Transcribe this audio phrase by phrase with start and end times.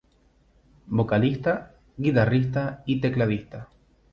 [0.87, 3.69] Vocalista, guitarrista y tecladista.